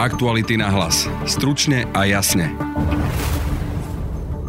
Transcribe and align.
Aktuality 0.00 0.56
na 0.56 0.72
hlas. 0.72 1.04
Stručne 1.28 1.84
a 1.92 2.08
jasne. 2.08 2.56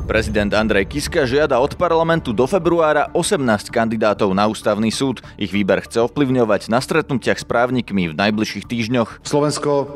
Prezident 0.08 0.48
Andrej 0.56 0.88
Kiska 0.88 1.28
žiada 1.28 1.60
od 1.60 1.76
parlamentu 1.76 2.32
do 2.32 2.48
februára 2.48 3.12
18 3.12 3.68
kandidátov 3.68 4.32
na 4.32 4.48
ústavný 4.48 4.88
súd. 4.96 5.20
Ich 5.36 5.52
výber 5.52 5.84
chce 5.84 6.08
ovplyvňovať 6.08 6.72
na 6.72 6.80
stretnutiach 6.80 7.36
s 7.36 7.44
právnikmi 7.44 8.08
v 8.08 8.16
najbližších 8.16 8.64
týždňoch. 8.64 9.28
Slovensko 9.28 9.92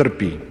trpí 0.00 0.49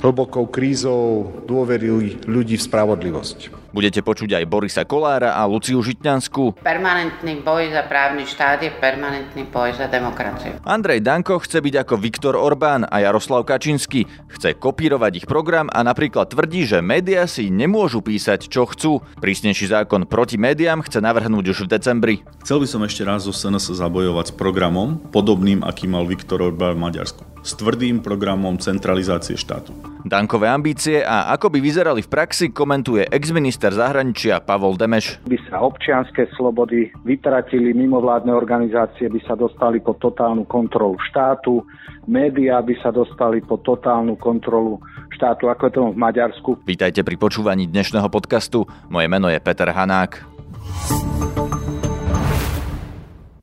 hlbokou 0.00 0.48
krízou 0.48 1.32
dôvery 1.44 2.20
ľudí 2.24 2.56
v 2.56 2.66
spravodlivosť. 2.66 3.60
Budete 3.70 4.02
počuť 4.02 4.34
aj 4.34 4.44
Borisa 4.50 4.82
Kolára 4.82 5.38
a 5.38 5.46
Luciu 5.46 5.78
Žitňanskú. 5.78 6.58
Permanentný 6.58 7.38
boj 7.38 7.70
za 7.70 7.86
právny 7.86 8.26
štát 8.26 8.58
je 8.66 8.70
permanentný 8.74 9.46
boj 9.46 9.78
za 9.78 9.86
demokraciu. 9.86 10.58
Andrej 10.66 11.06
Danko 11.06 11.38
chce 11.38 11.62
byť 11.62 11.74
ako 11.86 11.94
Viktor 12.02 12.34
Orbán 12.34 12.82
a 12.82 12.98
Jaroslav 12.98 13.46
Kačinsky. 13.46 14.10
Chce 14.26 14.58
kopírovať 14.58 15.22
ich 15.22 15.26
program 15.30 15.70
a 15.70 15.86
napríklad 15.86 16.34
tvrdí, 16.34 16.66
že 16.66 16.82
médiá 16.82 17.30
si 17.30 17.46
nemôžu 17.46 18.02
písať, 18.02 18.50
čo 18.50 18.66
chcú. 18.66 19.06
Prísnejší 19.22 19.70
zákon 19.70 20.02
proti 20.10 20.34
médiám 20.34 20.82
chce 20.82 20.98
navrhnúť 20.98 21.54
už 21.54 21.70
v 21.70 21.78
decembri. 21.78 22.14
Chcel 22.42 22.58
by 22.58 22.66
som 22.66 22.82
ešte 22.82 23.06
raz 23.06 23.22
zo 23.22 23.30
SNS 23.30 23.78
zabojovať 23.78 24.34
s 24.34 24.34
programom, 24.34 24.98
podobným, 25.14 25.62
aký 25.62 25.86
mal 25.86 26.10
Viktor 26.10 26.42
Orbán 26.42 26.74
v 26.74 26.90
Maďarsku. 26.90 27.29
S 27.40 27.56
tvrdým 27.56 28.04
programom 28.04 28.60
centralizácie 28.60 29.32
štátu. 29.32 29.72
Dankové 30.04 30.52
ambície 30.52 31.00
a 31.00 31.32
ako 31.32 31.56
by 31.56 31.58
vyzerali 31.64 32.04
v 32.04 32.12
praxi 32.12 32.52
komentuje 32.52 33.08
exminister 33.08 33.72
zahraničia 33.72 34.44
Pavol 34.44 34.76
Demeš. 34.76 35.16
By 35.24 35.40
sa 35.48 35.64
občianské 35.64 36.28
slobody 36.36 36.92
vytratili, 37.00 37.72
mimovládne 37.72 38.32
organizácie 38.36 39.08
by 39.08 39.20
sa 39.24 39.40
dostali 39.40 39.80
pod 39.80 39.96
totálnu 40.04 40.44
kontrolu 40.44 41.00
štátu, 41.00 41.64
médiá 42.04 42.60
by 42.60 42.76
sa 42.84 42.92
dostali 42.92 43.40
pod 43.40 43.64
totálnu 43.64 44.20
kontrolu 44.20 44.76
štátu, 45.16 45.48
ako 45.48 45.62
je 45.68 45.72
tomu 45.72 45.88
v 45.96 45.98
Maďarsku. 46.00 46.50
Vítajte 46.68 47.00
pri 47.00 47.16
počúvaní 47.16 47.64
dnešného 47.68 48.08
podcastu. 48.12 48.68
Moje 48.92 49.08
meno 49.08 49.32
je 49.32 49.40
Peter 49.40 49.68
Hanák. 49.68 50.29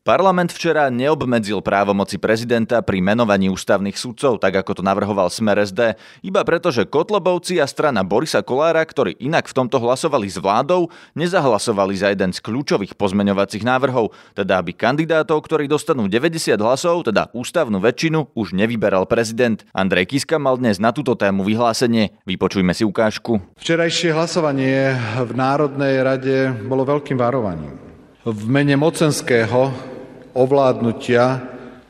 Parlament 0.07 0.55
včera 0.55 0.87
neobmedzil 0.87 1.59
právomoci 1.59 2.15
prezidenta 2.15 2.79
pri 2.79 3.03
menovaní 3.03 3.51
ústavných 3.51 3.99
sudcov, 3.99 4.39
tak 4.39 4.55
ako 4.55 4.79
to 4.79 4.83
navrhoval 4.87 5.27
Smer 5.27 5.59
SD, 5.59 5.99
iba 6.23 6.47
preto, 6.47 6.71
že 6.71 6.87
Kotlobovci 6.87 7.59
a 7.59 7.67
strana 7.67 8.07
Borisa 8.07 8.39
Kolára, 8.39 8.87
ktorí 8.87 9.19
inak 9.19 9.51
v 9.51 9.55
tomto 9.59 9.83
hlasovali 9.83 10.31
s 10.31 10.39
vládou, 10.39 10.87
nezahlasovali 11.11 11.99
za 11.99 12.15
jeden 12.15 12.31
z 12.31 12.39
kľúčových 12.39 12.95
pozmeňovacích 12.95 13.67
návrhov, 13.67 14.15
teda 14.31 14.63
aby 14.63 14.71
kandidátov, 14.71 15.43
ktorí 15.43 15.67
dostanú 15.67 16.07
90 16.07 16.55
hlasov, 16.55 17.03
teda 17.03 17.27
ústavnú 17.35 17.83
väčšinu, 17.83 18.31
už 18.31 18.55
nevyberal 18.55 19.11
prezident. 19.11 19.67
Andrej 19.75 20.15
Kiska 20.15 20.39
mal 20.39 20.55
dnes 20.55 20.79
na 20.79 20.95
túto 20.95 21.19
tému 21.19 21.43
vyhlásenie. 21.43 22.15
Vypočujme 22.23 22.71
si 22.71 22.87
ukážku. 22.87 23.43
Včerajšie 23.59 24.15
hlasovanie 24.15 24.95
v 25.19 25.31
Národnej 25.35 25.99
rade 25.99 26.55
bolo 26.63 26.87
veľkým 26.87 27.19
varovaním. 27.19 27.75
V 28.23 28.43
mene 28.47 28.79
mocenského 28.79 29.96
ovládnutia 30.37 31.41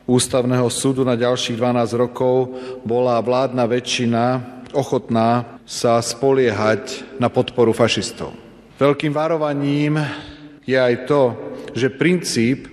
ústavného 0.08 0.72
súdu 0.72 1.04
na 1.04 1.20
ďalších 1.20 1.60
12 1.60 2.00
rokov 2.00 2.56
bola 2.88 3.20
vládna 3.20 3.68
väčšina 3.68 4.24
ochotná 4.72 5.60
sa 5.68 6.00
spoliehať 6.00 7.18
na 7.20 7.28
podporu 7.28 7.76
fašistov. 7.76 8.32
Veľkým 8.80 9.12
varovaním 9.12 10.00
je 10.64 10.78
aj 10.80 10.96
to, 11.08 11.22
že 11.76 11.96
princíp, 11.96 12.72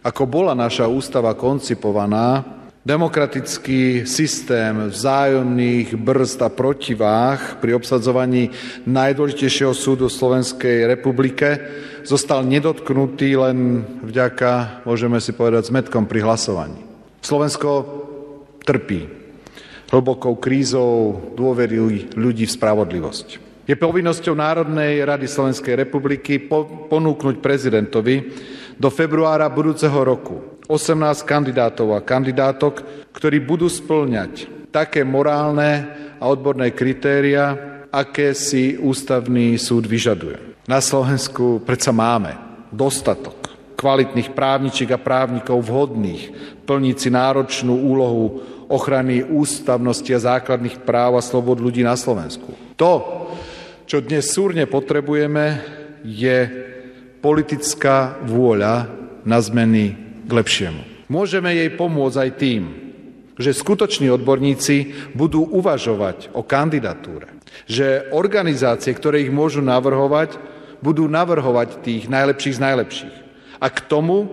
ako 0.00 0.24
bola 0.24 0.56
naša 0.56 0.88
ústava 0.88 1.36
koncipovaná, 1.36 2.59
Demokratický 2.80 4.08
systém 4.08 4.88
vzájomných 4.88 6.00
brzd 6.00 6.40
a 6.40 6.48
protiváh 6.48 7.60
pri 7.60 7.76
obsadzovaní 7.76 8.56
najdôležitejšieho 8.88 9.76
súdu 9.76 10.08
v 10.08 10.16
Slovenskej 10.16 10.88
republike 10.88 11.60
zostal 12.08 12.40
nedotknutý 12.40 13.36
len 13.36 13.84
vďaka, 14.00 14.80
môžeme 14.88 15.20
si 15.20 15.36
povedať, 15.36 15.68
zmetkom 15.68 16.08
pri 16.08 16.24
hlasovaní. 16.24 16.80
Slovensko 17.20 17.68
trpí 18.64 19.12
hlbokou 19.92 20.40
krízou 20.40 21.20
dôvery 21.36 21.76
ľudí 22.16 22.48
v 22.48 22.54
spravodlivosť. 22.56 23.26
Je 23.68 23.76
povinnosťou 23.76 24.32
Národnej 24.32 25.04
rady 25.04 25.28
Slovenskej 25.28 25.84
republiky 25.84 26.40
ponúknuť 26.88 27.44
prezidentovi 27.44 28.24
do 28.80 28.88
februára 28.88 29.52
budúceho 29.52 30.00
roku 30.00 30.59
18 30.70 31.26
kandidátov 31.26 31.98
a 31.98 32.00
kandidátok, 32.06 32.86
ktorí 33.10 33.42
budú 33.42 33.66
splňať 33.66 34.46
také 34.70 35.02
morálne 35.02 35.90
a 36.22 36.30
odborné 36.30 36.70
kritéria, 36.70 37.58
aké 37.90 38.30
si 38.38 38.78
ústavný 38.78 39.58
súd 39.58 39.90
vyžaduje. 39.90 40.54
Na 40.70 40.78
Slovensku 40.78 41.66
predsa 41.66 41.90
máme 41.90 42.38
dostatok 42.70 43.50
kvalitných 43.74 44.30
právničiek 44.30 44.94
a 44.94 45.02
právnikov 45.02 45.66
vhodných 45.66 46.30
plniť 46.68 46.96
si 47.00 47.08
náročnú 47.10 47.74
úlohu 47.74 48.38
ochrany 48.70 49.26
ústavnosti 49.26 50.06
a 50.14 50.38
základných 50.38 50.86
práv 50.86 51.18
a 51.18 51.24
slobod 51.24 51.58
ľudí 51.58 51.82
na 51.82 51.98
Slovensku. 51.98 52.54
To, 52.78 53.26
čo 53.90 53.98
dnes 53.98 54.30
súrne 54.30 54.70
potrebujeme, 54.70 55.58
je 56.06 56.38
politická 57.18 58.22
vôľa 58.22 58.86
na 59.26 59.38
zmeny 59.42 60.09
k 60.30 60.38
lepšiemu. 60.38 61.10
Môžeme 61.10 61.50
jej 61.50 61.74
pomôcť 61.74 62.18
aj 62.22 62.30
tým, 62.38 62.62
že 63.34 63.50
skutoční 63.50 64.14
odborníci 64.14 65.10
budú 65.18 65.42
uvažovať 65.42 66.30
o 66.30 66.46
kandidatúre. 66.46 67.34
Že 67.66 68.14
organizácie, 68.14 68.94
ktoré 68.94 69.26
ich 69.26 69.34
môžu 69.34 69.58
navrhovať, 69.58 70.38
budú 70.78 71.10
navrhovať 71.10 71.82
tých 71.82 72.06
najlepších 72.06 72.56
z 72.56 72.62
najlepších. 72.62 73.16
A 73.58 73.66
k 73.68 73.80
tomu 73.90 74.30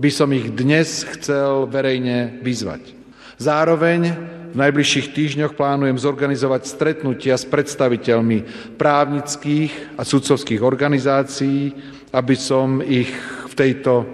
by 0.00 0.08
som 0.08 0.32
ich 0.32 0.48
dnes 0.56 1.04
chcel 1.04 1.68
verejne 1.68 2.40
vyzvať. 2.40 2.96
Zároveň 3.36 4.16
v 4.56 4.56
najbližších 4.56 5.12
týždňoch 5.12 5.52
plánujem 5.52 6.00
zorganizovať 6.00 6.64
stretnutia 6.64 7.36
s 7.36 7.44
predstaviteľmi 7.44 8.48
právnických 8.80 10.00
a 10.00 10.02
sudcovských 10.02 10.64
organizácií, 10.64 11.76
aby 12.16 12.34
som 12.40 12.80
ich 12.80 13.12
v 13.46 13.52
tejto 13.52 14.08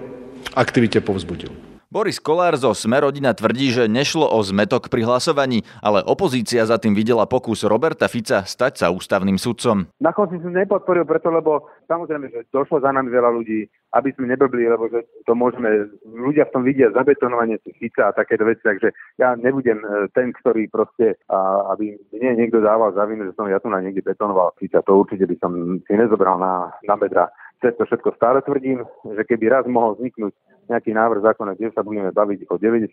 aktivite 0.54 1.00
povzbudil. 1.00 1.72
Boris 1.92 2.16
Kolár 2.16 2.56
zo 2.56 2.72
Smerodina 2.72 3.36
tvrdí, 3.36 3.68
že 3.68 3.84
nešlo 3.84 4.24
o 4.24 4.40
zmetok 4.40 4.88
pri 4.88 5.04
hlasovaní, 5.04 5.60
ale 5.84 6.00
opozícia 6.00 6.64
za 6.64 6.80
tým 6.80 6.96
videla 6.96 7.28
pokus 7.28 7.68
Roberta 7.68 8.08
Fica 8.08 8.48
stať 8.48 8.80
sa 8.80 8.88
ústavným 8.88 9.36
sudcom. 9.36 9.84
Na 10.00 10.16
konci 10.16 10.40
som 10.40 10.56
nepodporil 10.56 11.04
preto, 11.04 11.28
lebo 11.28 11.68
samozrejme, 11.92 12.32
že 12.32 12.48
došlo 12.48 12.80
za 12.80 12.96
nami 12.96 13.12
veľa 13.12 13.36
ľudí, 13.36 13.68
aby 13.92 14.08
sme 14.16 14.32
neblbli, 14.32 14.72
lebo 14.72 14.88
že 14.88 15.04
to 15.28 15.36
môžeme, 15.36 15.92
ľudia 16.08 16.48
v 16.48 16.54
tom 16.56 16.64
vidia 16.64 16.88
zabetonovanie 16.96 17.60
si 17.60 17.76
Fica 17.76 18.08
a 18.08 18.16
takéto 18.16 18.48
veci, 18.48 18.64
takže 18.64 18.88
ja 19.20 19.36
nebudem 19.36 19.84
e, 19.84 20.08
ten, 20.16 20.32
ktorý 20.32 20.72
proste, 20.72 21.20
a, 21.28 21.76
aby 21.76 21.92
mne 22.16 22.40
niekto 22.40 22.64
dával 22.64 22.96
za 22.96 23.04
vinu, 23.04 23.28
že 23.28 23.36
som 23.36 23.52
ja 23.52 23.60
tu 23.60 23.68
na 23.68 23.84
niekde 23.84 24.00
betonoval 24.00 24.56
Fica, 24.56 24.80
to 24.80 24.96
určite 24.96 25.28
by 25.28 25.36
som 25.44 25.52
si 25.84 25.92
nezobral 25.92 26.40
na, 26.40 26.72
na 26.88 26.96
bedra 26.96 27.28
cez 27.62 27.72
to 27.78 27.86
všetko 27.86 28.18
stále 28.18 28.42
tvrdím, 28.42 28.82
že 29.14 29.22
keby 29.22 29.46
raz 29.48 29.64
mohol 29.70 29.94
vzniknúť 29.94 30.34
nejaký 30.66 30.90
návrh 30.90 31.22
zákona, 31.22 31.54
kde 31.54 31.70
sa 31.70 31.86
budeme 31.86 32.10
baviť 32.10 32.50
o 32.50 32.58
90 32.58 32.90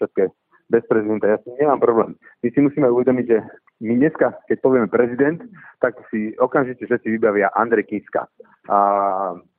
bez 0.70 0.86
prezidenta, 0.86 1.26
ja 1.26 1.42
s 1.42 1.46
tým 1.50 1.58
nemám 1.58 1.82
problém. 1.82 2.14
My 2.46 2.48
si 2.54 2.62
musíme 2.62 2.86
uvedomiť, 2.94 3.26
že 3.26 3.38
my 3.82 3.94
dneska, 3.98 4.38
keď 4.46 4.58
povieme 4.62 4.86
prezident, 4.86 5.42
tak 5.82 5.98
si 6.14 6.38
okamžite 6.38 6.86
všetci 6.86 7.10
vybavia 7.18 7.50
Andrej 7.58 7.90
Kiska. 7.90 8.30
A 8.70 8.78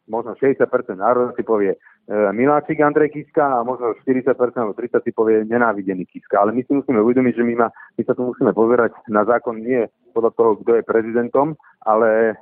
možno 0.06 0.38
60% 0.38 0.62
národa 0.94 1.34
si 1.34 1.42
povie 1.42 1.74
Miláčik 2.08 2.80
Andrej 2.82 3.14
Kiska 3.14 3.60
a 3.60 3.62
možno 3.62 3.94
40% 4.02 4.34
alebo 4.58 4.74
30% 4.74 5.06
si 5.06 5.12
povie 5.14 5.46
nenávidený 5.46 6.08
Kiska. 6.10 6.42
Ale 6.42 6.50
my 6.50 6.66
si 6.66 6.74
musíme 6.74 6.98
uvedomiť, 6.98 7.34
že 7.38 7.44
my, 7.46 7.54
ma, 7.54 7.68
my 7.70 8.02
sa 8.02 8.18
tu 8.18 8.26
musíme 8.26 8.50
pozerať 8.50 8.98
na 9.06 9.22
zákon 9.22 9.62
nie 9.62 9.86
podľa 10.10 10.34
toho, 10.34 10.50
kto 10.58 10.70
je 10.80 10.82
prezidentom, 10.82 11.54
ale 11.86 12.34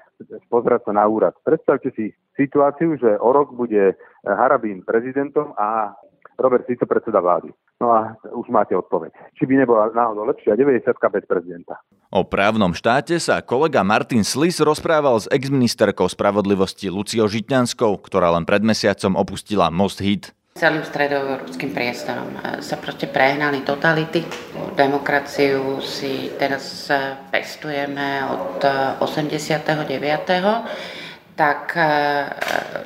pozerať 0.48 0.88
sa 0.88 0.92
na 0.96 1.04
úrad. 1.04 1.36
Predstavte 1.44 1.92
si 1.92 2.16
situáciu, 2.32 2.96
že 2.96 3.20
o 3.20 3.28
rok 3.28 3.52
bude 3.52 3.92
Harabín 4.24 4.88
prezidentom 4.88 5.52
a 5.60 5.92
Robert 6.40 6.64
Fico 6.64 6.88
predseda 6.88 7.20
vlády. 7.20 7.52
No 7.78 7.94
a 7.94 8.18
už 8.34 8.50
máte 8.50 8.74
odpoveď. 8.74 9.14
Či 9.38 9.46
by 9.46 9.54
nebola 9.62 9.94
náhodou 9.94 10.26
lepšia 10.26 10.58
90 10.58 10.82
bez 11.14 11.24
prezidenta. 11.30 11.78
O 12.10 12.26
právnom 12.26 12.74
štáte 12.74 13.14
sa 13.22 13.38
kolega 13.38 13.86
Martin 13.86 14.26
Slis 14.26 14.58
rozprával 14.58 15.14
s 15.22 15.30
exministerkou 15.30 16.10
spravodlivosti 16.10 16.90
Luciou 16.90 17.30
Žitňanskou, 17.30 18.02
ktorá 18.02 18.34
len 18.34 18.42
pred 18.42 18.66
mesiacom 18.66 19.14
opustila 19.14 19.70
Most 19.70 20.02
Hit 20.02 20.34
celým 20.58 20.82
stredoeurópskym 20.82 21.70
priestorom 21.70 22.34
sa 22.58 22.76
proste 22.82 23.06
prehnali 23.06 23.62
totality. 23.62 24.26
Demokraciu 24.74 25.78
si 25.78 26.34
teraz 26.34 26.90
pestujeme 27.30 28.26
od 28.26 28.58
89. 28.98 29.78
tak 31.38 31.78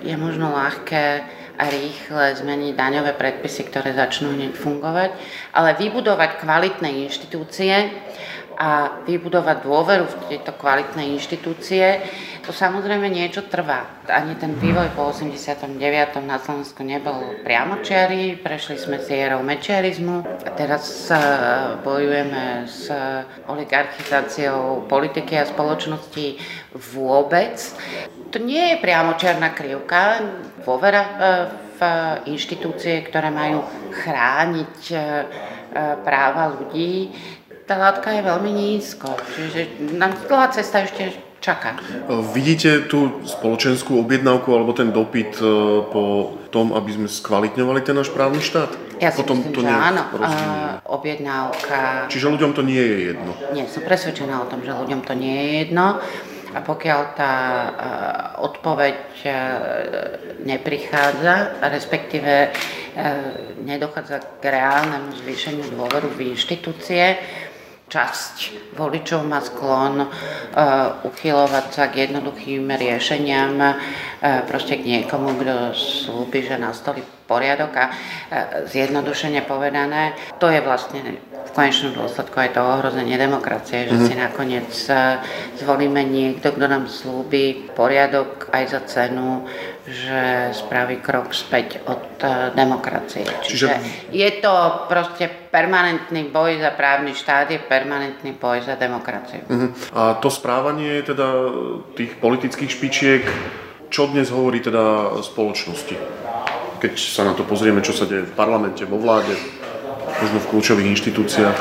je 0.04 0.14
možno 0.20 0.52
ľahké 0.52 1.24
a 1.58 1.64
rýchle 1.68 2.36
zmeniť 2.36 2.72
daňové 2.76 3.12
predpisy, 3.12 3.68
ktoré 3.68 3.92
začnú 3.92 4.32
hneď 4.32 4.56
fungovať, 4.56 5.10
ale 5.52 5.76
vybudovať 5.76 6.40
kvalitné 6.40 7.08
inštitúcie 7.08 7.92
a 8.56 9.00
vybudovať 9.08 9.56
dôveru 9.64 10.04
v 10.06 10.14
tieto 10.28 10.52
kvalitné 10.54 11.12
inštitúcie, 11.16 12.00
to 12.42 12.50
samozrejme 12.50 13.06
niečo 13.06 13.46
trvá. 13.46 14.02
Ani 14.10 14.34
ten 14.34 14.58
vývoj 14.58 14.90
po 14.98 15.14
89. 15.14 15.78
na 16.26 16.42
Slovensku 16.42 16.82
nebol 16.82 17.38
priamočiary, 17.46 18.38
prešli 18.42 18.76
sme 18.78 18.98
s 18.98 19.06
érou 19.14 19.46
mečiarizmu 19.46 20.26
a 20.42 20.50
teraz 20.50 21.06
bojujeme 21.86 22.66
s 22.66 22.90
oligarchizáciou 23.46 24.90
politiky 24.90 25.38
a 25.38 25.46
spoločnosti 25.46 26.38
vôbec. 26.94 27.56
To 28.34 28.42
nie 28.42 28.74
je 28.74 28.82
priamočiarná 28.82 29.52
krivka, 29.52 30.24
dôvera 30.64 31.02
e, 31.04 31.10
v 31.76 31.80
inštitúcie, 32.32 33.04
ktoré 33.04 33.28
majú 33.28 33.60
chrániť 33.92 34.76
e, 34.88 34.96
e, 34.96 35.02
práva 36.00 36.48
ľudí, 36.48 37.12
tá 37.68 37.78
látka 37.78 38.10
je 38.12 38.22
veľmi 38.26 38.50
nízko. 38.50 39.14
Čiže 39.36 39.60
nám 39.94 40.16
dlhá 40.26 40.50
cesta 40.50 40.82
ešte 40.82 41.31
čaká. 41.42 41.74
Vidíte 42.30 42.86
tú 42.86 43.20
spoločenskú 43.26 43.98
objednávku 43.98 44.54
alebo 44.54 44.70
ten 44.70 44.94
dopyt 44.94 45.42
po 45.90 46.38
tom, 46.54 46.70
aby 46.70 46.94
sme 46.94 47.08
skvalitňovali 47.10 47.80
ten 47.82 47.98
náš 47.98 48.14
právny 48.14 48.38
štát? 48.38 48.70
Ja 49.02 49.10
si 49.10 49.26
Potom 49.26 49.42
myslím, 49.42 49.54
to 49.56 49.60
že 49.66 49.74
áno. 49.74 50.02
objednávka... 50.86 52.06
Čiže 52.06 52.30
ľuďom 52.30 52.54
to 52.54 52.62
nie 52.62 52.78
je 52.78 52.98
jedno? 53.10 53.30
Nie, 53.50 53.66
som 53.66 53.82
presvedčená 53.82 54.46
o 54.46 54.46
tom, 54.46 54.62
že 54.62 54.70
ľuďom 54.70 55.02
to 55.02 55.18
nie 55.18 55.34
je 55.34 55.48
jedno. 55.66 55.98
A 56.52 56.60
pokiaľ 56.60 57.00
tá 57.16 57.34
eh, 57.34 57.70
odpoveď 58.44 58.98
eh, 59.24 59.32
neprichádza, 60.44 61.64
respektíve 61.64 62.32
eh, 62.32 62.52
nedochádza 63.64 64.20
k 64.36 64.52
reálnemu 64.52 65.16
zvýšeniu 65.24 65.64
dôveru 65.72 66.12
v 66.12 66.36
inštitúcie, 66.36 67.16
časť 67.92 68.36
voličov 68.72 69.28
má 69.28 69.44
sklon 69.44 70.00
uh, 70.00 70.08
uchylovať 71.04 71.66
sa 71.68 71.84
k 71.92 72.08
jednoduchým 72.08 72.72
riešeniam, 72.72 73.52
uh, 73.60 73.76
proste 74.48 74.80
k 74.80 74.88
niekomu, 74.88 75.36
kto 75.36 75.76
slúbi, 75.76 76.40
že 76.40 76.56
nastolí 76.56 77.04
poriadok 77.32 77.72
a 77.80 77.84
uh, 77.88 77.96
zjednodušene 78.68 79.40
povedané, 79.48 80.12
to 80.36 80.52
je 80.52 80.60
vlastne 80.60 81.00
v 81.42 81.50
konečnom 81.56 81.96
dôsledku 81.96 82.36
aj 82.38 82.54
to 82.54 82.60
ohrozenie 82.60 83.16
demokracie, 83.16 83.88
že 83.88 83.96
mm-hmm. 83.96 84.08
si 84.08 84.14
nakoniec 84.14 84.70
zvolíme 85.58 86.00
niekto, 86.06 86.54
kto 86.54 86.66
nám 86.68 86.86
slúbi 86.88 87.68
poriadok 87.72 88.48
aj 88.54 88.64
za 88.72 88.80
cenu, 88.88 89.44
že 89.82 90.54
spraví 90.54 91.02
krok 91.02 91.34
späť 91.34 91.82
od 91.90 92.22
demokracie. 92.54 93.26
Čiže, 93.42 93.66
Čiže 93.66 93.70
je 94.14 94.30
to 94.38 94.54
proste 94.86 95.26
permanentný 95.50 96.30
boj 96.30 96.62
za 96.62 96.70
právny 96.70 97.12
štát, 97.12 97.50
je 97.50 97.58
permanentný 97.58 98.38
boj 98.38 98.62
za 98.62 98.78
demokraciu. 98.78 99.42
Uh-huh. 99.50 99.70
A 99.92 100.16
to 100.22 100.30
správanie 100.30 101.02
teda 101.02 101.50
tých 101.98 102.14
politických 102.22 102.70
špičiek, 102.70 103.22
čo 103.90 104.08
dnes 104.08 104.30
hovorí 104.30 104.62
teda 104.62 105.18
spoločnosti? 105.20 106.22
Keď 106.82 106.98
sa 106.98 107.22
na 107.22 107.38
to 107.38 107.46
pozrieme, 107.46 107.78
čo 107.78 107.94
sa 107.94 108.10
deje 108.10 108.26
v 108.26 108.34
parlamente, 108.34 108.82
vo 108.82 108.98
vláde, 108.98 109.38
možno 110.18 110.42
v 110.42 110.50
kľúčových 110.50 110.90
inštitúciách? 110.98 111.58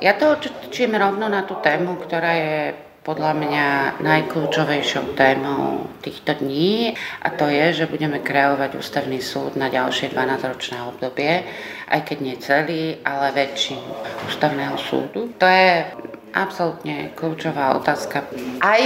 Ja 0.00 0.16
to 0.16 0.32
očučím 0.32 0.96
rovno 0.96 1.28
na 1.28 1.44
tú 1.44 1.60
tému, 1.60 2.00
ktorá 2.00 2.32
je 2.32 2.72
podľa 3.04 3.36
mňa 3.36 3.66
najkľúčovejšou 4.00 5.12
témou 5.12 5.92
týchto 6.00 6.40
dní 6.40 6.96
a 7.20 7.28
to 7.28 7.52
je, 7.52 7.84
že 7.84 7.90
budeme 7.92 8.16
kreovať 8.20 8.80
ústavný 8.80 9.20
súd 9.20 9.60
na 9.60 9.68
ďalšie 9.68 10.08
12-ročné 10.16 10.80
obdobie, 10.88 11.44
aj 11.92 12.00
keď 12.08 12.18
nie 12.24 12.36
celý, 12.40 12.96
ale 13.04 13.36
väčší 13.36 13.76
ústavného 14.24 14.80
súdu. 14.80 15.36
To 15.36 15.44
je 15.44 15.84
absolútne 16.32 17.12
kľúčová 17.12 17.76
otázka 17.76 18.24
aj 18.64 18.82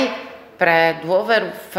pre 0.59 1.03
dôveru 1.03 1.51
v 1.71 1.75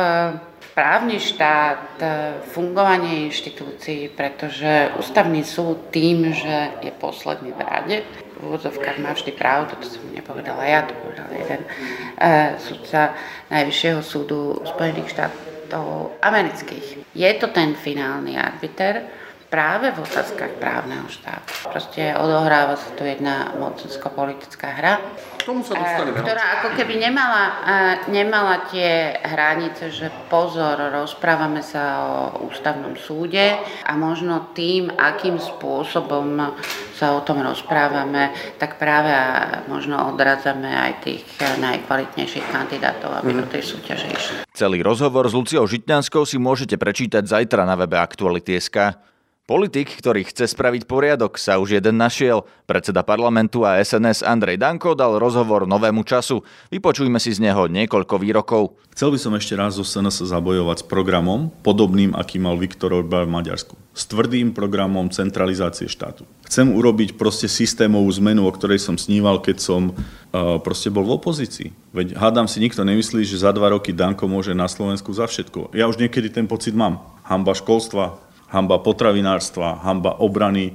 právny 0.73 1.21
štát, 1.21 2.01
e, 2.01 2.05
fungovanie 2.49 3.29
inštitúcií, 3.29 4.09
pretože 4.09 4.89
ústavný 4.97 5.45
súd 5.45 5.93
tým, 5.93 6.33
že 6.33 6.81
je 6.81 6.91
posledný 6.91 7.53
v 7.53 7.61
rade, 7.61 7.97
v 8.41 8.51
úvodzovkách 8.51 8.97
má 8.99 9.13
vždy 9.13 9.31
pravdu, 9.37 9.77
to 9.79 9.87
som 9.87 10.03
nepovedala 10.11 10.65
ja, 10.65 10.83
to 10.83 10.91
povedal 10.99 11.31
jeden 11.31 11.63
uh, 11.63 12.59
sudca 12.59 13.15
Najvyššieho 13.47 14.03
súdu 14.03 14.59
Spojených 14.67 15.15
štátov 15.15 16.19
amerických. 16.19 17.15
Je 17.15 17.31
to 17.39 17.47
ten 17.55 17.71
finálny 17.71 18.35
arbiter, 18.35 19.07
práve 19.53 19.93
v 19.93 20.01
otázkach 20.01 20.57
právneho 20.57 21.05
štátu. 21.13 21.69
Proste 21.69 22.17
odohráva 22.17 22.73
sa 22.73 22.89
tu 22.97 23.05
jedna 23.05 23.53
mocensko-politická 23.61 24.81
hra, 24.81 24.97
tomu 25.45 25.61
sa 25.61 25.75
dostaneme. 25.77 26.19
No. 26.19 26.25
Ktorá 26.25 26.45
ako 26.59 26.69
keby 26.79 26.99
nemala, 26.99 27.43
nemala 28.09 28.67
tie 28.71 29.19
hranice, 29.21 29.91
že 29.91 30.07
pozor, 30.27 30.79
rozprávame 30.91 31.61
sa 31.61 31.83
o 32.03 32.47
ústavnom 32.47 32.95
súde 32.95 33.59
a 33.83 33.91
možno 33.95 34.51
tým, 34.55 34.91
akým 34.91 35.37
spôsobom 35.37 36.55
sa 36.95 37.15
o 37.15 37.21
tom 37.21 37.43
rozprávame, 37.43 38.31
tak 38.57 38.79
práve 38.79 39.11
možno 39.67 40.13
odradzame 40.13 40.71
aj 40.71 40.91
tých 41.03 41.23
najkvalitnejších 41.39 42.47
kandidátov, 42.49 43.11
aby 43.23 43.31
mm. 43.33 43.39
do 43.43 43.45
tej 43.51 43.63
súťaže 43.63 44.07
išli. 44.07 44.35
Celý 44.53 44.79
rozhovor 44.85 45.25
s 45.27 45.33
Luciou 45.33 45.65
Žitňanskou 45.65 46.23
si 46.23 46.37
môžete 46.37 46.77
prečítať 46.77 47.25
zajtra 47.25 47.65
na 47.67 47.75
webe 47.75 47.97
Aktuality.sk. 47.99 49.12
Politik, 49.43 49.99
ktorý 49.99 50.23
chce 50.23 50.55
spraviť 50.55 50.87
poriadok, 50.87 51.35
sa 51.35 51.59
už 51.59 51.75
jeden 51.75 51.99
našiel. 51.99 52.47
Predseda 52.63 53.03
parlamentu 53.03 53.67
a 53.67 53.75
SNS 53.75 54.23
Andrej 54.23 54.55
Danko 54.55 54.95
dal 54.95 55.19
rozhovor 55.19 55.67
novému 55.67 56.07
času. 56.07 56.47
Vypočujme 56.71 57.19
si 57.19 57.35
z 57.35 57.43
neho 57.43 57.67
niekoľko 57.67 58.23
výrokov. 58.23 58.79
Chcel 58.95 59.11
by 59.11 59.19
som 59.19 59.35
ešte 59.35 59.59
raz 59.59 59.75
zo 59.75 59.83
SNS 59.83 60.31
zabojovať 60.31 60.77
s 60.79 60.85
programom, 60.87 61.51
podobným, 61.59 62.15
aký 62.15 62.39
mal 62.39 62.55
Viktor 62.55 62.95
Orbán 62.95 63.27
v 63.27 63.35
Maďarsku. 63.35 63.75
S 63.91 64.07
tvrdým 64.07 64.55
programom 64.55 65.11
centralizácie 65.11 65.91
štátu. 65.91 66.23
Chcem 66.47 66.71
urobiť 66.71 67.19
proste 67.19 67.51
systémovú 67.51 68.07
zmenu, 68.23 68.47
o 68.47 68.51
ktorej 68.55 68.79
som 68.79 68.95
sníval, 68.95 69.43
keď 69.43 69.59
som 69.59 69.91
proste 70.63 70.87
bol 70.87 71.03
v 71.03 71.19
opozícii. 71.19 71.75
Veď 71.91 72.15
hádam 72.15 72.47
si, 72.47 72.63
nikto 72.63 72.87
nemyslí, 72.87 73.27
že 73.27 73.43
za 73.43 73.51
dva 73.51 73.75
roky 73.75 73.91
Danko 73.91 74.23
môže 74.23 74.55
na 74.55 74.71
Slovensku 74.71 75.11
za 75.11 75.27
všetko. 75.27 75.75
Ja 75.75 75.91
už 75.91 75.99
niekedy 75.99 76.31
ten 76.31 76.47
pocit 76.47 76.71
mám. 76.71 77.03
Hamba 77.27 77.51
školstva, 77.51 78.23
hamba 78.53 78.77
potravinárstva, 78.77 79.81
hamba 79.81 80.13
obrany. 80.21 80.69
E, 80.69 80.73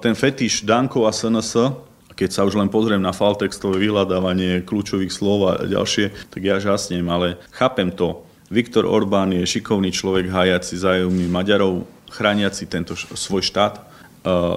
ten 0.00 0.16
fetiš 0.16 0.64
Danko 0.64 1.04
a 1.04 1.12
SNS, 1.12 1.76
keď 2.16 2.30
sa 2.32 2.48
už 2.48 2.56
len 2.56 2.72
pozriem 2.72 3.04
na 3.04 3.12
faltextové 3.12 3.76
vyhľadávanie 3.84 4.64
kľúčových 4.64 5.12
slov 5.12 5.38
a 5.44 5.52
ďalšie, 5.68 6.32
tak 6.32 6.40
ja 6.40 6.56
žasnem, 6.56 7.04
ale 7.12 7.36
chápem 7.52 7.92
to. 7.92 8.24
Viktor 8.48 8.88
Orbán 8.88 9.32
je 9.32 9.44
šikovný 9.44 9.92
človek, 9.92 10.32
hájaci 10.32 10.80
zájomný 10.80 11.28
Maďarov, 11.28 11.84
chrániaci 12.08 12.64
tento 12.68 12.96
svoj 12.96 13.44
štát. 13.44 13.76
E, 13.76 13.80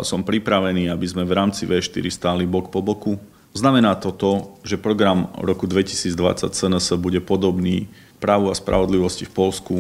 som 0.08 0.24
pripravený, 0.24 0.88
aby 0.88 1.06
sme 1.12 1.28
v 1.28 1.36
rámci 1.36 1.68
V4 1.68 2.08
stáli 2.08 2.48
bok 2.48 2.72
po 2.72 2.80
boku. 2.80 3.20
Znamená 3.56 3.96
to 4.00 4.12
to, 4.12 4.60
že 4.68 4.80
program 4.80 5.32
roku 5.40 5.64
2020 5.64 6.52
SNS 6.52 7.00
bude 7.00 7.24
podobný 7.24 7.88
právu 8.20 8.52
a 8.52 8.56
spravodlivosti 8.56 9.24
v 9.24 9.32
Polsku, 9.32 9.76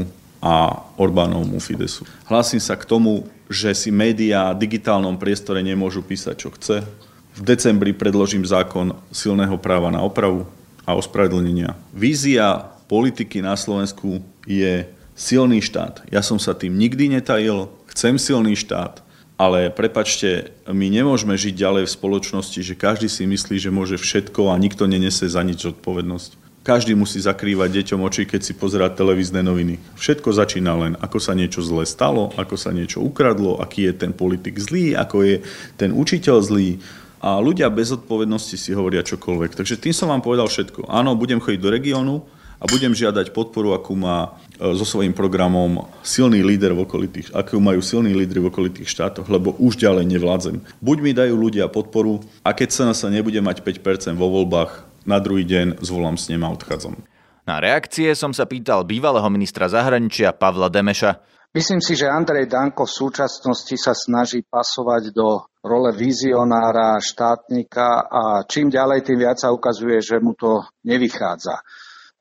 a 0.45 0.85
Orbánovmu 1.01 1.57
Fidesu. 1.57 2.05
Hlásim 2.29 2.61
sa 2.61 2.77
k 2.77 2.85
tomu, 2.85 3.25
že 3.49 3.73
si 3.73 3.89
médiá 3.89 4.53
v 4.53 4.61
digitálnom 4.69 5.17
priestore 5.17 5.65
nemôžu 5.65 6.05
písať, 6.05 6.35
čo 6.37 6.53
chce. 6.53 6.85
V 7.33 7.41
decembri 7.41 7.97
predložím 7.97 8.45
zákon 8.45 8.93
silného 9.09 9.57
práva 9.57 9.89
na 9.89 10.05
opravu 10.05 10.45
a 10.85 10.93
ospravedlnenia. 10.93 11.73
Vízia 11.89 12.61
politiky 12.85 13.41
na 13.41 13.57
Slovensku 13.57 14.21
je 14.45 14.85
silný 15.17 15.65
štát. 15.65 16.05
Ja 16.13 16.21
som 16.21 16.37
sa 16.37 16.53
tým 16.53 16.77
nikdy 16.77 17.17
netajil, 17.17 17.73
chcem 17.89 18.21
silný 18.21 18.53
štát, 18.53 19.01
ale 19.41 19.73
prepačte, 19.73 20.53
my 20.69 20.87
nemôžeme 20.87 21.33
žiť 21.35 21.57
ďalej 21.57 21.83
v 21.89 21.95
spoločnosti, 21.97 22.59
že 22.61 22.77
každý 22.77 23.09
si 23.09 23.25
myslí, 23.25 23.57
že 23.59 23.73
môže 23.73 23.97
všetko 23.97 24.53
a 24.53 24.61
nikto 24.61 24.85
nenese 24.85 25.25
za 25.25 25.41
nič 25.41 25.75
odpovednosť. 25.75 26.44
Každý 26.65 26.97
musí 26.97 27.21
zakrývať 27.21 27.77
deťom 27.77 28.01
oči, 28.09 28.25
keď 28.25 28.41
si 28.41 28.57
pozerá 28.57 28.89
televízne 28.89 29.45
noviny. 29.45 29.77
Všetko 30.01 30.33
začína 30.33 30.73
len, 30.73 30.93
ako 30.97 31.21
sa 31.21 31.37
niečo 31.37 31.61
zle 31.61 31.85
stalo, 31.85 32.33
ako 32.41 32.57
sa 32.57 32.73
niečo 32.73 33.05
ukradlo, 33.05 33.61
aký 33.61 33.85
je 33.85 33.93
ten 33.93 34.09
politik 34.09 34.57
zlý, 34.57 34.97
ako 34.97 35.21
je 35.21 35.35
ten 35.77 35.93
učiteľ 35.93 36.41
zlý. 36.41 36.81
A 37.21 37.37
ľudia 37.37 37.69
bez 37.69 37.93
odpovednosti 37.93 38.57
si 38.57 38.73
hovoria 38.73 39.05
čokoľvek. 39.05 39.53
Takže 39.53 39.77
tým 39.77 39.93
som 39.93 40.09
vám 40.09 40.25
povedal 40.25 40.49
všetko. 40.49 40.89
Áno, 40.89 41.13
budem 41.13 41.37
chodiť 41.37 41.61
do 41.61 41.69
regiónu 41.69 42.25
a 42.57 42.65
budem 42.65 42.97
žiadať 42.97 43.29
podporu, 43.29 43.77
akú 43.77 43.93
má 43.93 44.33
e, 44.57 44.73
so 44.73 44.89
svojím 44.89 45.13
programom 45.13 45.85
silný 46.01 46.41
líder 46.41 46.73
v 46.73 46.81
okolitých, 46.81 47.29
akú 47.37 47.61
majú 47.61 47.77
silní 47.85 48.17
lídry 48.17 48.41
v 48.41 48.49
okolitých 48.49 48.89
štátoch, 48.89 49.29
lebo 49.29 49.53
už 49.61 49.77
ďalej 49.77 50.09
nevládzem. 50.17 50.57
Buď 50.81 50.97
mi 50.97 51.13
dajú 51.13 51.37
ľudia 51.37 51.69
podporu 51.69 52.25
a 52.41 52.57
keď 52.57 52.89
sa 52.97 53.05
nebude 53.13 53.37
mať 53.37 53.61
5% 53.61 54.17
vo 54.17 54.33
voľbách, 54.33 54.94
na 55.05 55.21
druhý 55.21 55.45
deň 55.45 55.79
zvolám 55.81 56.17
s 56.17 56.27
ním 56.29 56.43
a 56.43 56.51
odchádzam. 56.51 56.97
Na 57.45 57.61
reakcie 57.61 58.09
som 58.17 58.33
sa 58.33 58.49
pýtal 58.49 58.81
bývalého 58.83 59.29
ministra 59.29 59.69
zahraničia 59.69 60.33
Pavla 60.33 60.65
Demeša. 60.65 61.21
Myslím 61.55 61.79
si, 61.79 61.95
že 61.95 62.11
Andrej 62.11 62.51
Danko 62.51 62.83
v 62.83 62.97
súčasnosti 62.99 63.75
sa 63.79 63.95
snaží 63.95 64.43
pasovať 64.43 65.15
do 65.15 65.45
role 65.63 65.95
vizionára, 65.95 66.99
štátnika 66.99 68.11
a 68.11 68.43
čím 68.43 68.67
ďalej, 68.67 69.07
tým 69.07 69.23
viac 69.23 69.39
sa 69.39 69.55
ukazuje, 69.55 70.03
že 70.03 70.19
mu 70.19 70.35
to 70.35 70.67
nevychádza. 70.83 71.63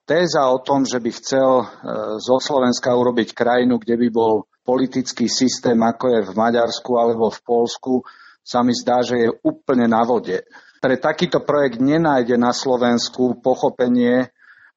Téza 0.04 0.44
o 0.52 0.60
tom, 0.60 0.84
že 0.84 1.00
by 1.00 1.10
chcel 1.16 1.50
e, 1.60 1.64
zo 2.20 2.36
Slovenska 2.36 2.92
urobiť 2.92 3.32
krajinu, 3.32 3.80
kde 3.80 3.96
by 3.96 4.08
bol 4.12 4.46
politický 4.60 5.26
systém, 5.26 5.80
ako 5.80 6.14
je 6.14 6.20
v 6.28 6.36
Maďarsku 6.36 6.92
alebo 6.94 7.32
v 7.32 7.40
Polsku, 7.40 8.04
sa 8.44 8.60
mi 8.60 8.76
zdá, 8.76 9.00
že 9.00 9.16
je 9.16 9.28
úplne 9.42 9.88
na 9.88 10.04
vode. 10.04 10.44
Pre 10.84 11.00
takýto 11.00 11.40
projekt 11.40 11.80
nenájde 11.80 12.36
na 12.36 12.52
Slovensku 12.52 13.40
pochopenie 13.40 14.28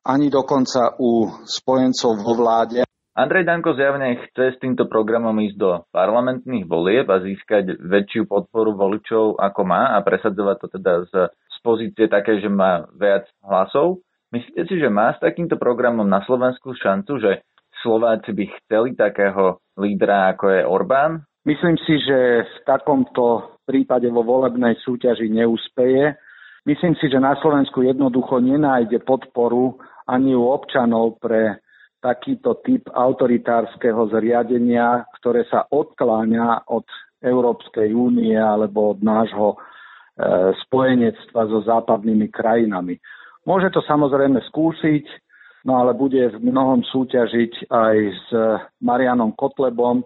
ani 0.07 0.31
dokonca 0.31 0.95
u 1.03 1.27
spojencov 1.43 2.23
vo 2.23 2.31
vláde. 2.31 2.87
Andrej 3.11 3.43
Danko 3.43 3.75
zjavne 3.75 4.15
chce 4.15 4.55
s 4.55 4.57
týmto 4.63 4.87
programom 4.87 5.35
ísť 5.35 5.57
do 5.59 5.83
parlamentných 5.91 6.63
volieb 6.63 7.11
a 7.11 7.19
získať 7.19 7.83
väčšiu 7.83 8.23
podporu 8.23 8.71
voličov 8.79 9.35
ako 9.35 9.61
má 9.67 9.91
a 9.91 9.99
presadzovať 9.99 10.55
to 10.63 10.67
teda 10.79 10.93
z, 11.11 11.13
z 11.27 11.57
pozície 11.59 12.07
také, 12.07 12.39
že 12.39 12.47
má 12.47 12.87
viac 12.95 13.27
hlasov. 13.43 13.99
Myslíte 14.31 14.63
si, 14.63 14.79
že 14.79 14.87
má 14.87 15.11
s 15.11 15.19
takýmto 15.19 15.59
programom 15.59 16.07
na 16.07 16.23
Slovensku 16.23 16.71
šancu, 16.71 17.19
že 17.19 17.43
Slováci 17.83 18.31
by 18.31 18.45
chceli 18.63 18.95
takého 18.95 19.59
lídra 19.75 20.31
ako 20.31 20.55
je 20.55 20.61
Orbán? 20.63 21.27
Myslím 21.43 21.75
si, 21.83 21.99
že 21.99 22.47
v 22.47 22.55
takomto 22.63 23.56
prípade 23.67 24.07
vo 24.07 24.23
volebnej 24.23 24.79
súťaži 24.79 25.27
neúspeje. 25.27 26.15
Myslím 26.63 26.95
si, 26.95 27.11
že 27.11 27.19
na 27.19 27.35
Slovensku 27.43 27.83
jednoducho 27.83 28.39
nenájde 28.39 29.03
podporu 29.03 29.75
ani 30.07 30.31
u 30.31 30.47
občanov 30.47 31.19
pre 31.19 31.59
takýto 31.99 32.63
typ 32.63 32.87
autoritárskeho 32.87 34.07
zriadenia, 34.15 35.03
ktoré 35.19 35.43
sa 35.51 35.67
odkláňa 35.67 36.71
od 36.71 36.87
Európskej 37.19 37.91
únie 37.91 38.37
alebo 38.37 38.95
od 38.95 39.03
nášho 39.03 39.55
e, 39.55 39.57
spojenectva 40.67 41.41
so 41.49 41.59
západnými 41.65 42.29
krajinami. 42.29 43.01
Môže 43.43 43.73
to 43.73 43.81
samozrejme 43.83 44.37
skúsiť, 44.53 45.05
no 45.65 45.81
ale 45.81 45.97
bude 45.97 46.19
v 46.35 46.37
mnohom 46.39 46.85
súťažiť 46.85 47.71
aj 47.71 47.95
s 48.11 48.27
Marianom 48.83 49.33
Kotlebom, 49.33 50.05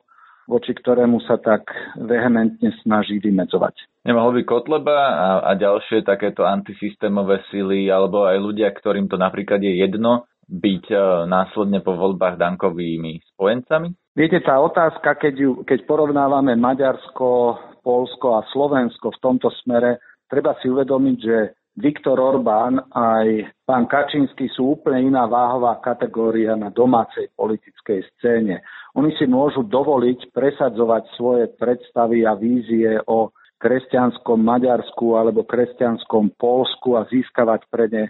voči 0.49 0.73
ktorému 0.73 1.21
sa 1.25 1.37
tak 1.37 1.69
vehementne 1.97 2.73
snaží 2.81 3.21
vymedzovať. 3.21 4.05
Nemohol 4.07 4.41
by 4.41 4.43
Kotleba 4.45 4.97
a, 4.97 5.29
a 5.45 5.51
ďalšie 5.53 6.01
takéto 6.01 6.45
antisystémové 6.47 7.45
sily 7.53 7.89
alebo 7.93 8.25
aj 8.25 8.37
ľudia, 8.41 8.73
ktorým 8.73 9.05
to 9.05 9.17
napríklad 9.17 9.61
je 9.61 9.77
jedno, 9.77 10.25
byť 10.51 10.85
e, 10.91 10.97
následne 11.31 11.79
po 11.79 11.95
voľbách 11.95 12.35
Dankovými 12.35 13.23
spojencami? 13.35 13.95
Viete, 14.11 14.43
tá 14.43 14.59
otázka, 14.59 15.15
keď, 15.15 15.33
ju, 15.39 15.51
keď 15.63 15.87
porovnávame 15.87 16.59
Maďarsko, 16.59 17.55
Polsko 17.79 18.35
a 18.35 18.45
Slovensko 18.51 19.15
v 19.15 19.21
tomto 19.23 19.47
smere, 19.63 20.03
treba 20.27 20.59
si 20.59 20.67
uvedomiť, 20.67 21.17
že 21.23 21.37
Viktor 21.79 22.19
Orbán 22.19 22.83
aj 22.91 23.47
pán 23.63 23.87
Kačínsky 23.87 24.51
sú 24.51 24.75
úplne 24.75 25.07
iná 25.15 25.23
váhová 25.23 25.79
kategória 25.79 26.59
na 26.59 26.67
domácej 26.67 27.31
politickej 27.39 28.03
scéne. 28.17 28.59
Oni 28.99 29.15
si 29.15 29.23
môžu 29.23 29.63
dovoliť 29.63 30.35
presadzovať 30.35 31.03
svoje 31.15 31.47
predstavy 31.55 32.27
a 32.27 32.35
vízie 32.35 32.99
o 33.07 33.31
kresťanskom 33.63 34.43
Maďarsku 34.43 35.15
alebo 35.15 35.47
kresťanskom 35.47 36.35
Polsku 36.35 36.99
a 36.99 37.07
získavať 37.07 37.61
pre 37.71 37.87
ne 37.87 38.05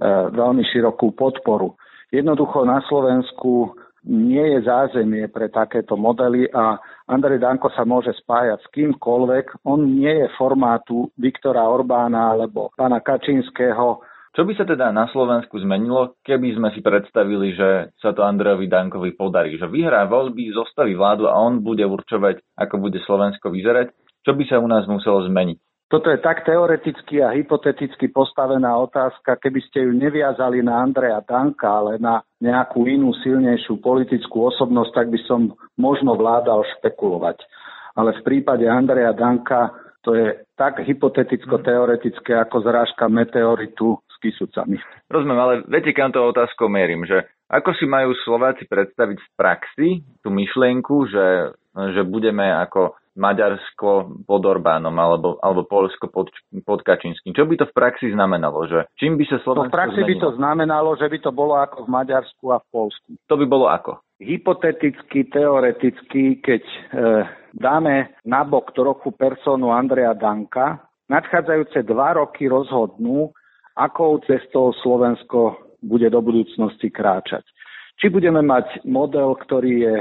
E, 0.00 0.08
veľmi 0.32 0.64
širokú 0.64 1.12
podporu. 1.12 1.76
Jednoducho 2.08 2.64
na 2.64 2.80
Slovensku 2.88 3.76
nie 4.08 4.56
je 4.56 4.64
zázemie 4.64 5.28
pre 5.28 5.52
takéto 5.52 5.96
modely 5.96 6.48
a 6.52 6.80
Andrej 7.10 7.42
Danko 7.42 7.68
sa 7.76 7.84
môže 7.84 8.16
spájať 8.24 8.64
s 8.64 8.68
kýmkoľvek. 8.72 9.66
On 9.68 9.80
nie 9.80 10.24
je 10.24 10.28
formátu 10.40 11.12
Viktora 11.20 11.68
Orbána 11.68 12.32
alebo 12.32 12.72
pána 12.76 13.04
Kačínskeho. 13.04 14.00
Čo 14.30 14.46
by 14.46 14.52
sa 14.54 14.62
teda 14.62 14.94
na 14.94 15.10
Slovensku 15.10 15.58
zmenilo, 15.58 16.14
keby 16.22 16.54
sme 16.54 16.70
si 16.70 16.80
predstavili, 16.80 17.50
že 17.50 17.90
sa 17.98 18.14
to 18.14 18.22
Andrejovi 18.22 18.70
Dankovi 18.70 19.18
podarí, 19.18 19.58
že 19.58 19.66
vyhrá 19.66 20.06
voľby, 20.06 20.54
zostaví 20.54 20.94
vládu 20.94 21.26
a 21.26 21.34
on 21.34 21.66
bude 21.66 21.82
určovať, 21.82 22.38
ako 22.54 22.78
bude 22.78 23.02
Slovensko 23.02 23.50
vyzerať? 23.50 23.90
Čo 24.22 24.38
by 24.38 24.44
sa 24.46 24.62
u 24.62 24.70
nás 24.70 24.86
muselo 24.86 25.26
zmeniť? 25.26 25.58
Toto 25.90 26.06
je 26.06 26.22
tak 26.22 26.46
teoreticky 26.46 27.18
a 27.18 27.34
hypoteticky 27.34 28.14
postavená 28.14 28.78
otázka, 28.78 29.34
keby 29.42 29.58
ste 29.66 29.82
ju 29.82 29.90
neviazali 29.90 30.62
na 30.62 30.86
Andreja 30.86 31.18
Danka, 31.26 31.66
ale 31.66 31.98
na 31.98 32.22
nejakú 32.38 32.86
inú 32.86 33.10
silnejšiu 33.18 33.82
politickú 33.82 34.54
osobnosť, 34.54 34.92
tak 34.94 35.06
by 35.10 35.18
som 35.26 35.50
možno 35.74 36.14
vládal 36.14 36.62
špekulovať. 36.78 37.42
Ale 37.98 38.14
v 38.14 38.22
prípade 38.22 38.70
Andreja 38.70 39.10
Danka 39.10 39.74
to 40.06 40.14
je 40.14 40.46
tak 40.54 40.78
hypoteticko-teoretické 40.78 42.38
ako 42.38 42.62
zrážka 42.62 43.10
meteoritu 43.10 43.98
s 44.06 44.14
kysucami. 44.22 44.78
Rozumiem, 45.10 45.40
ale 45.42 45.54
viete, 45.66 45.90
kam 45.90 46.14
to 46.14 46.22
otázkou 46.22 46.70
merím, 46.70 47.02
že 47.02 47.26
ako 47.50 47.74
si 47.74 47.90
majú 47.90 48.14
Slováci 48.22 48.62
predstaviť 48.70 49.18
v 49.18 49.30
praxi 49.34 49.88
tú 50.22 50.30
myšlienku, 50.30 51.10
že, 51.10 51.50
že 51.98 52.06
budeme 52.06 52.46
ako 52.46 52.94
Maďarsko 53.18 54.22
pod 54.22 54.42
Orbánom 54.46 54.94
alebo, 54.94 55.36
alebo 55.42 55.66
Polsko 55.66 56.06
pod, 56.06 56.30
pod 56.62 56.80
Kačínským. 56.86 57.34
Čo 57.34 57.46
by 57.46 57.54
to 57.58 57.66
v 57.66 57.74
praxi 57.74 58.06
znamenalo? 58.14 58.66
Že 58.70 58.86
čím 58.94 59.18
by 59.18 59.24
sa 59.26 59.42
Slovensko 59.42 59.66
no 59.66 59.70
v 59.70 59.74
praxi 59.74 60.00
zmenilo? 60.00 60.10
by 60.10 60.14
to 60.22 60.30
znamenalo, 60.38 60.90
že 60.94 61.06
by 61.10 61.18
to 61.18 61.30
bolo 61.34 61.54
ako 61.58 61.78
v 61.86 61.90
Maďarsku 61.90 62.44
a 62.54 62.58
v 62.62 62.66
Polsku. 62.70 63.08
To 63.26 63.34
by 63.34 63.46
bolo 63.50 63.66
ako? 63.66 63.98
Hypoteticky, 64.20 65.26
teoreticky, 65.32 66.38
keď 66.44 66.62
e, 66.62 66.78
dáme 67.56 68.14
nabok 68.22 68.70
trochu 68.76 69.10
personu 69.16 69.74
Andreja 69.74 70.14
Danka, 70.14 70.86
nadchádzajúce 71.10 71.82
dva 71.88 72.20
roky 72.20 72.46
rozhodnú, 72.46 73.34
akou 73.74 74.20
cestou 74.28 74.70
Slovensko 74.84 75.74
bude 75.82 76.06
do 76.12 76.20
budúcnosti 76.20 76.92
kráčať. 76.92 77.42
Či 78.00 78.12
budeme 78.12 78.40
mať 78.44 78.84
model, 78.84 79.36
ktorý 79.36 79.72
je 79.84 79.96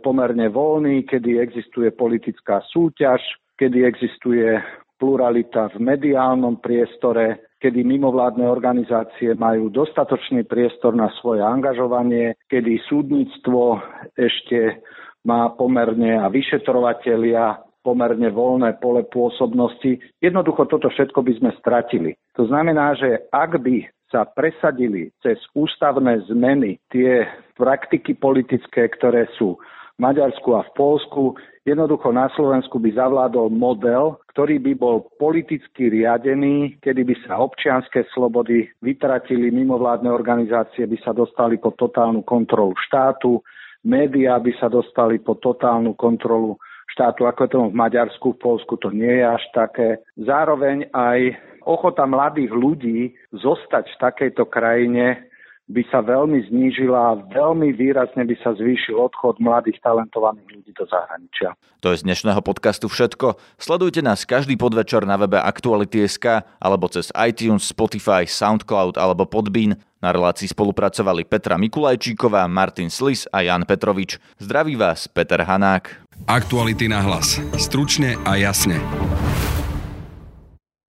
pomerne 0.00 0.48
voľný, 0.48 1.04
kedy 1.04 1.36
existuje 1.36 1.92
politická 1.92 2.64
súťaž, 2.72 3.20
kedy 3.60 3.84
existuje 3.84 4.56
pluralita 4.96 5.68
v 5.76 5.76
mediálnom 5.84 6.56
priestore, 6.64 7.52
kedy 7.60 7.84
mimovládne 7.84 8.48
organizácie 8.48 9.36
majú 9.36 9.68
dostatočný 9.68 10.48
priestor 10.48 10.96
na 10.96 11.12
svoje 11.20 11.44
angažovanie, 11.44 12.40
kedy 12.48 12.80
súdnictvo 12.88 13.80
ešte 14.16 14.80
má 15.28 15.52
pomerne 15.52 16.16
a 16.16 16.32
vyšetrovatelia 16.32 17.60
pomerne 17.84 18.32
voľné 18.34 18.82
pole 18.82 19.06
pôsobnosti. 19.06 20.00
Jednoducho 20.18 20.66
toto 20.66 20.90
všetko 20.90 21.22
by 21.22 21.32
sme 21.38 21.50
stratili. 21.60 22.18
To 22.34 22.48
znamená, 22.48 22.98
že 22.98 23.30
ak 23.30 23.62
by 23.62 23.86
sa 24.10 24.24
presadili 24.26 25.10
cez 25.22 25.38
ústavné 25.54 26.22
zmeny 26.30 26.78
tie 26.92 27.26
praktiky 27.58 28.14
politické, 28.14 28.86
ktoré 28.86 29.26
sú 29.34 29.58
v 29.96 30.04
Maďarsku 30.04 30.52
a 30.52 30.60
v 30.60 30.74
Polsku, 30.76 31.22
jednoducho 31.64 32.12
na 32.12 32.28
Slovensku 32.36 32.76
by 32.76 32.92
zavládol 32.92 33.48
model, 33.48 34.20
ktorý 34.28 34.60
by 34.60 34.72
bol 34.76 35.08
politicky 35.16 35.88
riadený, 35.88 36.76
kedy 36.84 37.00
by 37.00 37.14
sa 37.24 37.40
občianské 37.40 38.04
slobody 38.12 38.68
vytratili, 38.84 39.48
mimovládne 39.48 40.12
organizácie 40.12 40.84
by 40.84 41.00
sa 41.00 41.16
dostali 41.16 41.56
pod 41.56 41.80
totálnu 41.80 42.28
kontrolu 42.28 42.76
štátu, 42.76 43.40
médiá 43.88 44.36
by 44.36 44.52
sa 44.60 44.68
dostali 44.68 45.16
pod 45.16 45.40
totálnu 45.40 45.96
kontrolu 45.96 46.60
štátu, 46.92 47.24
ako 47.24 47.40
je 47.44 47.50
to 47.50 47.60
v 47.72 47.78
Maďarsku, 47.80 48.26
v 48.36 48.40
Polsku 48.40 48.76
to 48.76 48.92
nie 48.92 49.16
je 49.16 49.26
až 49.26 49.44
také. 49.56 49.88
Zároveň 50.20 50.92
aj 50.92 51.40
ochota 51.66 52.06
mladých 52.06 52.54
ľudí 52.54 53.12
zostať 53.34 53.84
v 53.90 53.96
takejto 54.00 54.46
krajine 54.46 55.26
by 55.66 55.82
sa 55.90 55.98
veľmi 55.98 56.46
znížila 56.46 56.94
a 56.94 57.18
veľmi 57.26 57.74
výrazne 57.74 58.22
by 58.22 58.38
sa 58.38 58.54
zvýšil 58.54 58.94
odchod 58.94 59.42
mladých 59.42 59.82
talentovaných 59.82 60.46
ľudí 60.46 60.70
do 60.78 60.86
zahraničia. 60.86 61.58
To 61.82 61.90
je 61.90 61.98
z 61.98 62.06
dnešného 62.06 62.38
podcastu 62.38 62.86
všetko. 62.86 63.34
Sledujte 63.58 63.98
nás 63.98 64.22
každý 64.22 64.54
podvečer 64.54 65.02
na 65.02 65.18
webe 65.18 65.42
Aktuality.sk 65.42 66.46
alebo 66.62 66.86
cez 66.86 67.10
iTunes, 67.18 67.66
Spotify, 67.66 68.30
Soundcloud 68.30 68.94
alebo 68.94 69.26
Podbean. 69.26 69.74
Na 69.98 70.14
relácii 70.14 70.46
spolupracovali 70.46 71.26
Petra 71.26 71.58
Mikulajčíková, 71.58 72.46
Martin 72.46 72.86
Slis 72.86 73.26
a 73.34 73.42
Jan 73.42 73.66
Petrovič. 73.66 74.22
Zdraví 74.38 74.78
vás 74.78 75.10
Peter 75.10 75.42
Hanák. 75.42 76.06
Aktuality 76.30 76.86
na 76.86 77.02
hlas. 77.02 77.42
Stručne 77.58 78.14
a 78.22 78.38
jasne. 78.38 78.78